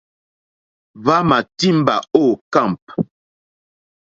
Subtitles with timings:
[1.03, 2.81] Hwámà tìmbá ô kâmp.